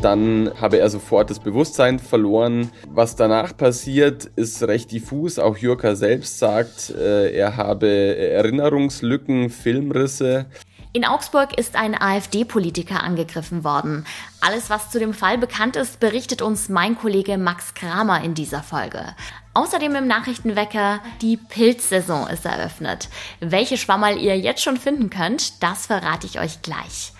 [0.00, 2.70] Dann habe er sofort das Bewusstsein verloren.
[2.88, 5.40] Was danach passiert, ist recht diffus.
[5.40, 10.46] Auch Jurka selbst sagt, äh, er habe Erinnerungslücken, Filmrisse.
[10.92, 14.06] In Augsburg ist ein AfD-Politiker angegriffen worden.
[14.40, 18.62] Alles, was zu dem Fall bekannt ist, berichtet uns mein Kollege Max Kramer in dieser
[18.62, 19.14] Folge.
[19.52, 23.08] Außerdem im Nachrichtenwecker, die Pilzsaison ist eröffnet.
[23.40, 27.12] Welche Schwammerl ihr jetzt schon finden könnt, das verrate ich euch gleich.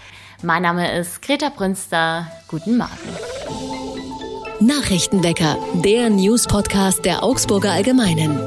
[0.43, 2.31] Mein Name ist Greta Brünster.
[2.47, 2.93] Guten Morgen.
[4.61, 8.39] Nachrichtenwecker, der News-Podcast der Augsburger Allgemeinen.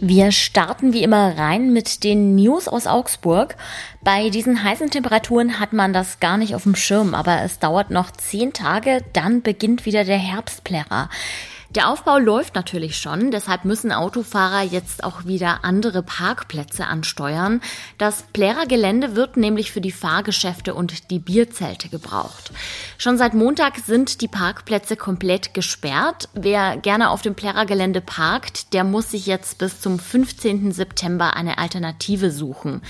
[0.00, 3.56] Wir starten wie immer rein mit den News aus Augsburg.
[4.02, 7.90] Bei diesen heißen Temperaturen hat man das gar nicht auf dem Schirm, aber es dauert
[7.90, 11.10] noch zehn Tage, dann beginnt wieder der Herbstplärrer.
[11.70, 17.60] Der Aufbau läuft natürlich schon, deshalb müssen Autofahrer jetzt auch wieder andere Parkplätze ansteuern.
[17.98, 22.52] Das Plärer-Gelände wird nämlich für die Fahrgeschäfte und die Bierzelte gebraucht.
[22.98, 26.28] Schon seit Montag sind die Parkplätze komplett gesperrt.
[26.34, 30.72] Wer gerne auf dem Plärer-Gelände parkt, der muss sich jetzt bis zum 15.
[30.72, 32.80] September eine Alternative suchen.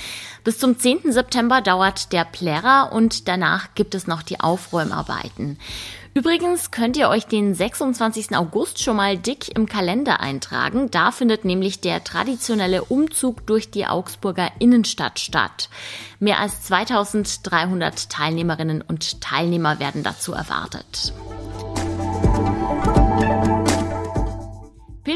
[0.44, 1.12] Bis zum 10.
[1.12, 5.58] September dauert der Plärer und danach gibt es noch die Aufräumarbeiten.
[6.16, 8.34] Übrigens könnt ihr euch den 26.
[8.34, 10.90] August schon mal dick im Kalender eintragen.
[10.90, 15.68] Da findet nämlich der traditionelle Umzug durch die Augsburger Innenstadt statt.
[16.18, 21.12] Mehr als 2300 Teilnehmerinnen und Teilnehmer werden dazu erwartet.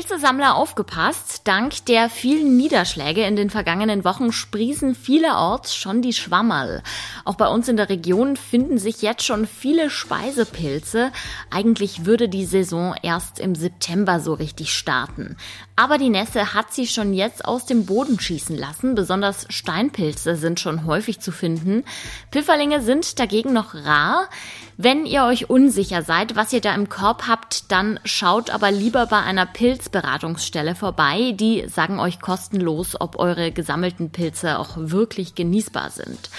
[0.00, 1.42] Pilzesammler aufgepasst.
[1.44, 6.82] Dank der vielen Niederschläge in den vergangenen Wochen sprießen vielerorts schon die Schwammerl.
[7.26, 11.12] Auch bei uns in der Region finden sich jetzt schon viele Speisepilze.
[11.50, 15.36] Eigentlich würde die Saison erst im September so richtig starten.
[15.76, 18.94] Aber die Nässe hat sie schon jetzt aus dem Boden schießen lassen.
[18.94, 21.84] Besonders Steinpilze sind schon häufig zu finden.
[22.32, 24.28] Pfifferlinge sind dagegen noch rar.
[24.82, 29.04] Wenn ihr euch unsicher seid, was ihr da im Korb habt, dann schaut aber lieber
[29.04, 29.44] bei einer
[30.00, 31.32] Pilzberatungsstelle vorbei.
[31.32, 36.30] Die sagen euch kostenlos, ob eure gesammelten Pilze auch wirklich genießbar sind.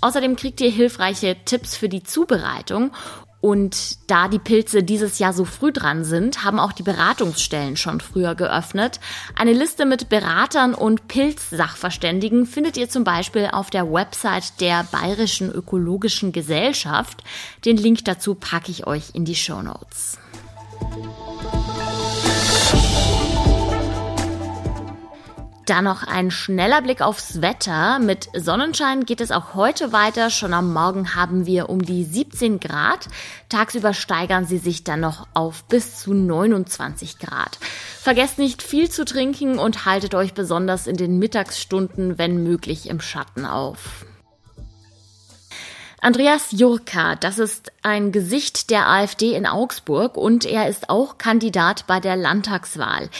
[0.00, 2.92] Außerdem kriegt ihr hilfreiche Tipps für die Zubereitung
[3.40, 8.00] und da die Pilze dieses Jahr so früh dran sind, haben auch die Beratungsstellen schon
[8.00, 8.98] früher geöffnet.
[9.36, 15.52] Eine Liste mit Beratern und Pilzsachverständigen findet ihr zum Beispiel auf der Website der Bayerischen
[15.52, 17.22] Ökologischen Gesellschaft.
[17.64, 20.18] Den Link dazu packe ich euch in die Show Notes.
[25.68, 27.98] Dann noch ein schneller Blick aufs Wetter.
[27.98, 30.30] Mit Sonnenschein geht es auch heute weiter.
[30.30, 33.06] Schon am Morgen haben wir um die 17 Grad.
[33.50, 37.58] Tagsüber steigern sie sich dann noch auf bis zu 29 Grad.
[38.00, 43.02] Vergesst nicht viel zu trinken und haltet euch besonders in den Mittagsstunden, wenn möglich, im
[43.02, 44.06] Schatten auf.
[46.00, 51.88] Andreas Jurka, das ist ein Gesicht der AfD in Augsburg und er ist auch Kandidat
[51.88, 53.10] bei der Landtagswahl.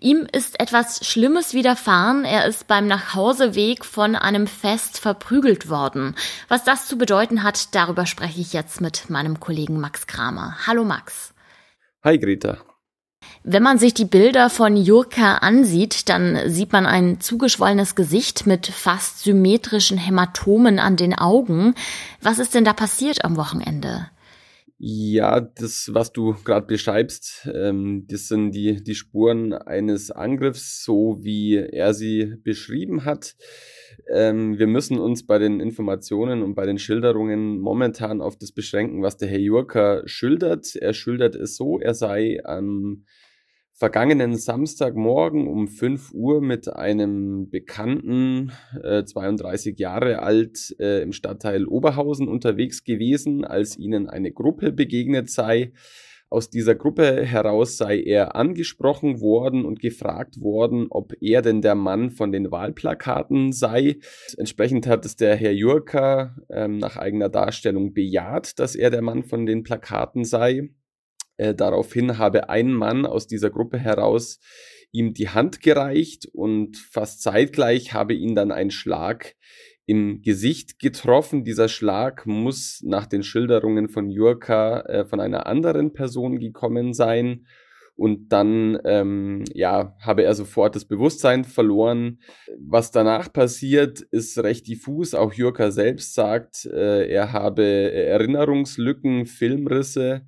[0.00, 2.24] Ihm ist etwas Schlimmes widerfahren.
[2.24, 6.16] Er ist beim Nachhauseweg von einem Fest verprügelt worden.
[6.48, 10.56] Was das zu bedeuten hat, darüber spreche ich jetzt mit meinem Kollegen Max Kramer.
[10.66, 11.32] Hallo Max.
[12.02, 12.58] Hi Greta.
[13.42, 18.66] Wenn man sich die Bilder von Jurka ansieht, dann sieht man ein zugeschwollenes Gesicht mit
[18.66, 21.74] fast symmetrischen Hämatomen an den Augen.
[22.22, 24.08] Was ist denn da passiert am Wochenende?
[24.78, 31.18] Ja, das, was du gerade beschreibst, ähm, das sind die, die Spuren eines Angriffs, so
[31.22, 33.36] wie er sie beschrieben hat.
[34.12, 39.00] Ähm, wir müssen uns bei den Informationen und bei den Schilderungen momentan auf das beschränken,
[39.02, 40.74] was der Herr Jurka schildert.
[40.74, 43.04] Er schildert es so, er sei am
[43.76, 48.52] vergangenen Samstagmorgen um 5 Uhr mit einem Bekannten,
[48.82, 55.28] äh, 32 Jahre alt, äh, im Stadtteil Oberhausen unterwegs gewesen, als ihnen eine Gruppe begegnet
[55.28, 55.72] sei.
[56.30, 61.74] Aus dieser Gruppe heraus sei er angesprochen worden und gefragt worden, ob er denn der
[61.74, 63.98] Mann von den Wahlplakaten sei.
[64.36, 69.24] Entsprechend hat es der Herr Jurka ähm, nach eigener Darstellung bejaht, dass er der Mann
[69.24, 70.70] von den Plakaten sei.
[71.36, 74.40] Äh, daraufhin habe ein Mann aus dieser Gruppe heraus
[74.92, 79.34] ihm die Hand gereicht und fast zeitgleich habe ihn dann ein Schlag
[79.86, 81.44] im Gesicht getroffen.
[81.44, 87.46] Dieser Schlag muss nach den Schilderungen von Jurka äh, von einer anderen Person gekommen sein.
[87.96, 92.18] Und dann ähm, ja, habe er sofort das Bewusstsein verloren.
[92.58, 95.14] Was danach passiert, ist recht diffus.
[95.14, 100.26] Auch Jurka selbst sagt, äh, er habe Erinnerungslücken, Filmrisse.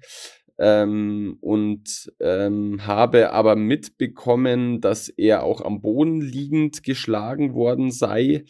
[0.59, 8.45] Ähm, und ähm, habe aber mitbekommen, dass er auch am Boden liegend geschlagen worden sei.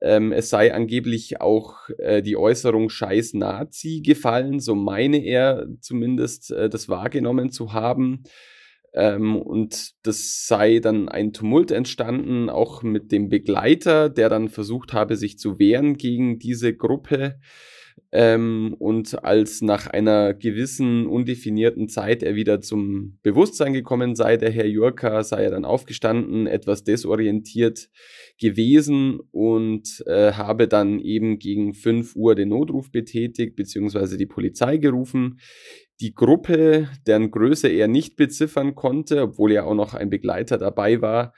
[0.00, 6.52] Ähm, es sei angeblich auch äh, die Äußerung Scheiß Nazi gefallen, so meine er zumindest
[6.52, 8.22] äh, das wahrgenommen zu haben.
[8.92, 14.92] Ähm, und das sei dann ein Tumult entstanden, auch mit dem Begleiter, der dann versucht
[14.92, 17.38] habe, sich zu wehren gegen diese Gruppe.
[18.12, 24.50] Ähm, und als nach einer gewissen undefinierten Zeit er wieder zum Bewusstsein gekommen sei, der
[24.50, 27.88] Herr Jurka, sei er dann aufgestanden, etwas desorientiert
[28.40, 34.78] gewesen und äh, habe dann eben gegen fünf Uhr den Notruf betätigt, beziehungsweise die Polizei
[34.78, 35.38] gerufen.
[36.00, 41.02] Die Gruppe, deren Größe er nicht beziffern konnte, obwohl ja auch noch ein Begleiter dabei
[41.02, 41.34] war,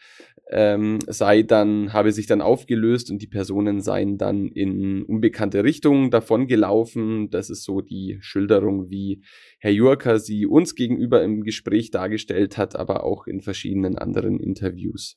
[0.53, 6.11] ähm, sei dann, habe sich dann aufgelöst und die Personen seien dann in unbekannte Richtungen
[6.11, 7.31] davon gelaufen.
[7.31, 9.23] Das ist so die Schilderung, wie
[9.59, 15.17] Herr Jurka sie uns gegenüber im Gespräch dargestellt hat, aber auch in verschiedenen anderen Interviews.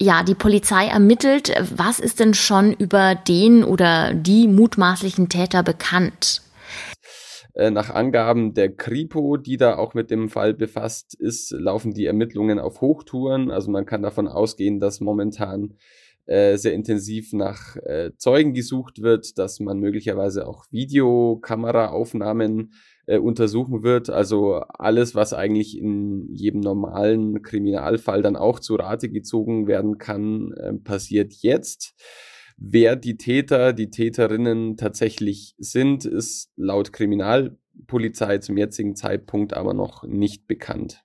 [0.00, 1.52] Ja, die Polizei ermittelt.
[1.74, 6.42] Was ist denn schon über den oder die mutmaßlichen Täter bekannt?
[7.58, 12.06] Äh, nach Angaben der Kripo, die da auch mit dem Fall befasst ist, laufen die
[12.06, 13.50] Ermittlungen auf Hochtouren.
[13.50, 15.74] Also man kann davon ausgehen, dass momentan
[16.26, 22.74] äh, sehr intensiv nach äh, Zeugen gesucht wird, dass man möglicherweise auch Videokameraaufnahmen
[23.06, 24.08] äh, untersuchen wird.
[24.08, 30.52] Also alles, was eigentlich in jedem normalen Kriminalfall dann auch zu Rate gezogen werden kann,
[30.52, 31.96] äh, passiert jetzt.
[32.60, 40.02] Wer die Täter, die Täterinnen tatsächlich sind, ist laut Kriminalpolizei zum jetzigen Zeitpunkt aber noch
[40.02, 41.04] nicht bekannt.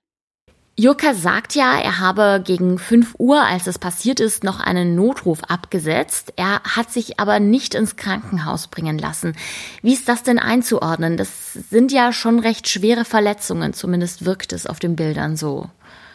[0.76, 5.44] Jurka sagt ja, er habe gegen 5 Uhr, als es passiert ist, noch einen Notruf
[5.44, 6.32] abgesetzt.
[6.34, 9.36] Er hat sich aber nicht ins Krankenhaus bringen lassen.
[9.82, 11.16] Wie ist das denn einzuordnen?
[11.16, 15.70] Das sind ja schon recht schwere Verletzungen, zumindest wirkt es auf den Bildern so.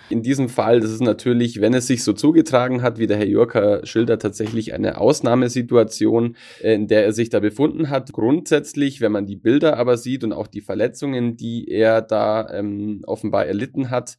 [0.10, 3.28] In diesem Fall, das ist natürlich, wenn es sich so zugetragen hat, wie der Herr
[3.28, 8.12] Jörker schildert, tatsächlich eine Ausnahmesituation, äh, in der er sich da befunden hat.
[8.12, 13.02] Grundsätzlich, wenn man die Bilder aber sieht und auch die Verletzungen, die er da ähm,
[13.06, 14.18] offenbar erlitten hat,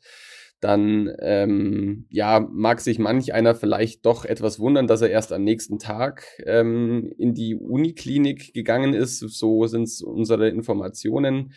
[0.61, 5.43] dann ähm, ja, mag sich manch einer vielleicht doch etwas wundern, dass er erst am
[5.43, 9.19] nächsten Tag ähm, in die Uniklinik gegangen ist.
[9.19, 11.53] So sind unsere Informationen.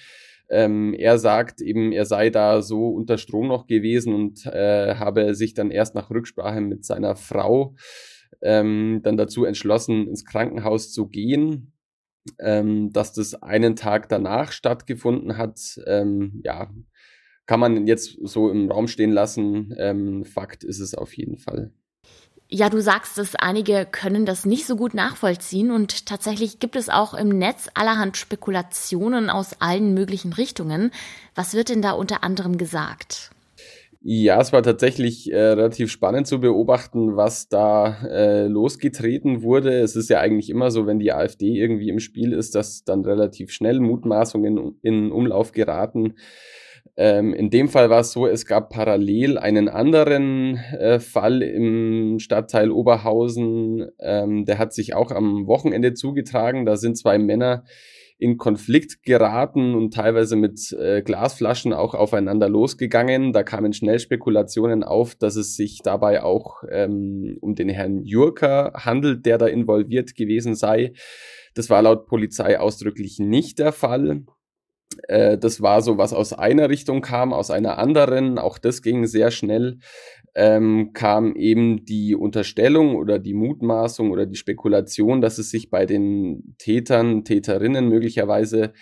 [0.49, 5.35] Ähm, er sagt eben, er sei da so unter Strom noch gewesen und äh, habe
[5.35, 7.75] sich dann erst nach Rücksprache mit seiner Frau
[8.41, 11.73] ähm, dann dazu entschlossen, ins Krankenhaus zu gehen.
[12.39, 16.71] Ähm, dass das einen Tag danach stattgefunden hat, ähm, ja,
[17.45, 19.75] kann man jetzt so im Raum stehen lassen.
[19.77, 21.73] Ähm, Fakt ist es auf jeden Fall.
[22.55, 26.87] Ja, du sagst es, einige können das nicht so gut nachvollziehen und tatsächlich gibt es
[26.87, 30.91] auch im Netz allerhand Spekulationen aus allen möglichen Richtungen.
[31.33, 33.31] Was wird denn da unter anderem gesagt?
[34.03, 39.79] Ja, es war tatsächlich äh, relativ spannend zu beobachten, was da äh, losgetreten wurde.
[39.79, 43.03] Es ist ja eigentlich immer so, wenn die AfD irgendwie im Spiel ist, dass dann
[43.03, 46.17] relativ schnell Mutmaßungen in Umlauf geraten.
[46.95, 52.19] Ähm, in dem Fall war es so, es gab parallel einen anderen äh, Fall im
[52.19, 56.65] Stadtteil Oberhausen, ähm, der hat sich auch am Wochenende zugetragen.
[56.65, 57.63] Da sind zwei Männer
[58.19, 63.33] in Konflikt geraten und teilweise mit äh, Glasflaschen auch aufeinander losgegangen.
[63.33, 68.71] Da kamen schnell Spekulationen auf, dass es sich dabei auch ähm, um den Herrn Jurka
[68.75, 70.93] handelt, der da involviert gewesen sei.
[71.55, 74.23] Das war laut Polizei ausdrücklich nicht der Fall.
[75.07, 78.37] Äh, das war so, was aus einer Richtung kam, aus einer anderen.
[78.37, 79.79] Auch das ging sehr schnell.
[80.35, 85.85] Ähm, kam eben die Unterstellung oder die Mutmaßung oder die Spekulation, dass es sich bei
[85.85, 88.73] den Tätern, Täterinnen möglicherweise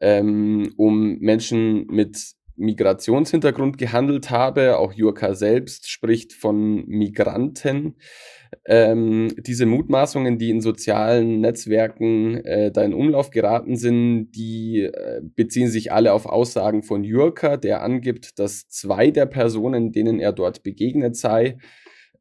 [0.00, 4.76] ähm, um Menschen mit Migrationshintergrund gehandelt habe.
[4.76, 7.96] Auch Jurka selbst spricht von Migranten.
[8.72, 15.20] Ähm, diese Mutmaßungen, die in sozialen Netzwerken äh, da in Umlauf geraten sind, die äh,
[15.34, 20.32] beziehen sich alle auf Aussagen von Jurka, der angibt, dass zwei der Personen, denen er
[20.32, 21.58] dort begegnet sei,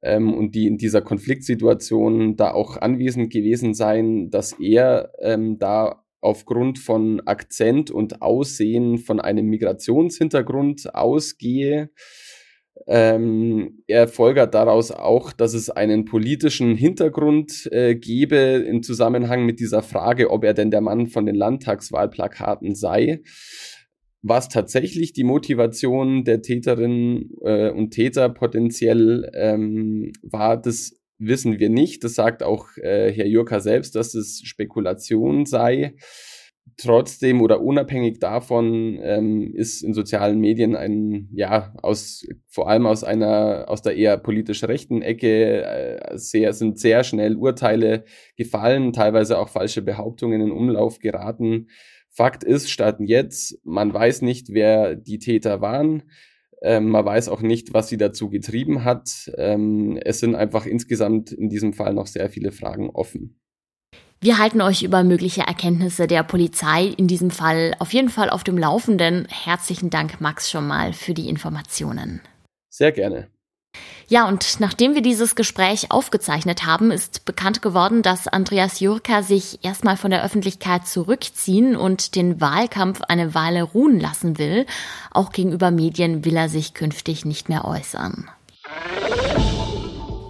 [0.01, 6.03] ähm, und die in dieser Konfliktsituation da auch anwesend gewesen seien, dass er ähm, da
[6.19, 11.91] aufgrund von Akzent und Aussehen von einem Migrationshintergrund ausgehe.
[12.87, 19.59] Ähm, er folgert daraus auch, dass es einen politischen Hintergrund äh, gebe im Zusammenhang mit
[19.59, 23.21] dieser Frage, ob er denn der Mann von den Landtagswahlplakaten sei.
[24.21, 31.69] Was tatsächlich die Motivation der Täterinnen äh, und Täter potenziell ähm, war, das wissen wir
[31.69, 32.03] nicht.
[32.03, 35.95] Das sagt auch äh, Herr Jurka selbst, dass es Spekulation sei.
[36.77, 43.03] Trotzdem oder unabhängig davon ähm, ist in sozialen Medien ein, ja, aus, vor allem aus
[43.03, 49.37] einer, aus der eher politisch rechten Ecke, äh, sehr, sind sehr schnell Urteile gefallen, teilweise
[49.37, 51.67] auch falsche Behauptungen in Umlauf geraten.
[52.09, 56.03] Fakt ist, statt jetzt, man weiß nicht, wer die Täter waren.
[56.61, 59.31] Ähm, man weiß auch nicht, was sie dazu getrieben hat.
[59.37, 63.38] Ähm, es sind einfach insgesamt in diesem Fall noch sehr viele Fragen offen.
[64.21, 68.43] Wir halten euch über mögliche Erkenntnisse der Polizei in diesem Fall auf jeden Fall auf
[68.43, 69.25] dem Laufenden.
[69.29, 72.19] Herzlichen Dank, Max, schon mal für die Informationen.
[72.69, 73.29] Sehr gerne.
[74.09, 79.63] Ja, und nachdem wir dieses Gespräch aufgezeichnet haben, ist bekannt geworden, dass Andreas Jurka sich
[79.63, 84.65] erstmal von der Öffentlichkeit zurückziehen und den Wahlkampf eine Weile ruhen lassen will.
[85.11, 88.29] Auch gegenüber Medien will er sich künftig nicht mehr äußern.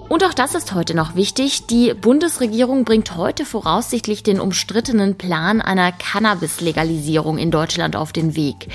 [0.09, 1.67] Und auch das ist heute noch wichtig.
[1.67, 8.69] Die Bundesregierung bringt heute voraussichtlich den umstrittenen Plan einer Cannabis-Legalisierung in Deutschland auf den Weg.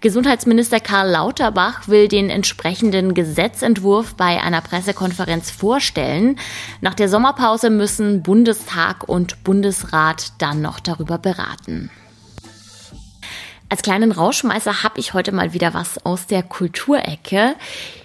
[0.00, 6.40] Gesundheitsminister Karl Lauterbach will den entsprechenden Gesetzentwurf bei einer Pressekonferenz vorstellen.
[6.80, 11.88] Nach der Sommerpause müssen Bundestag und Bundesrat dann noch darüber beraten.
[13.68, 17.54] Als kleinen Rauschmeißer habe ich heute mal wieder was aus der Kulturecke.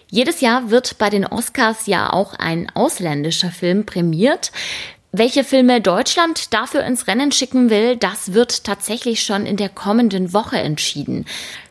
[0.10, 4.52] Jedes Jahr wird bei den Oscars ja auch ein ausländischer Film prämiert.
[5.12, 10.34] Welche Filme Deutschland dafür ins Rennen schicken will, das wird tatsächlich schon in der kommenden
[10.34, 11.26] Woche entschieden.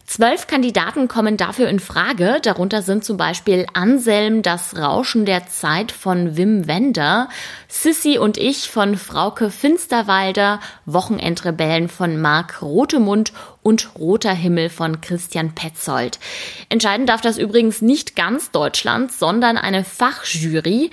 [0.07, 2.39] Zwölf Kandidaten kommen dafür in Frage.
[2.43, 7.29] Darunter sind zum Beispiel Anselm, das Rauschen der Zeit von Wim Wender,
[7.69, 13.33] Sissy und ich von Frauke Finsterwalder, Wochenendrebellen von Marc Rotemund
[13.65, 16.21] und Roter Himmel von Christian Petzold.
[16.69, 20.93] Entscheiden darf das übrigens nicht ganz Deutschland, sondern eine Fachjury.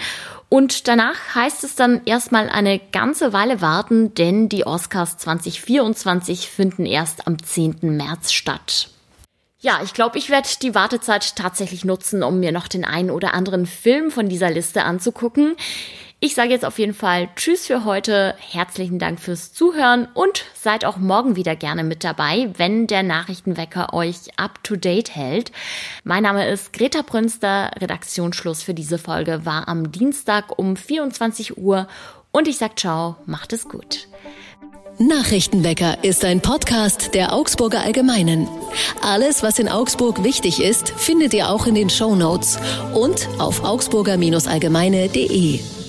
[0.49, 6.85] Und danach heißt es dann erstmal eine ganze Weile warten, denn die Oscars 2024 finden
[6.85, 7.77] erst am 10.
[7.81, 8.89] März statt.
[9.59, 13.35] Ja, ich glaube, ich werde die Wartezeit tatsächlich nutzen, um mir noch den einen oder
[13.35, 15.55] anderen Film von dieser Liste anzugucken.
[16.23, 20.85] Ich sage jetzt auf jeden Fall Tschüss für heute, herzlichen Dank fürs Zuhören und seid
[20.85, 25.51] auch morgen wieder gerne mit dabei, wenn der Nachrichtenwecker euch up-to-date hält.
[26.03, 31.87] Mein Name ist Greta Prünster, Redaktionsschluss für diese Folge war am Dienstag um 24 Uhr
[32.29, 34.07] und ich sag ciao, macht es gut.
[34.99, 38.47] Nachrichtenwecker ist ein Podcast der Augsburger Allgemeinen.
[39.01, 42.59] Alles, was in Augsburg wichtig ist, findet ihr auch in den Show Notes
[42.93, 45.80] und auf augsburger-allgemeine.de.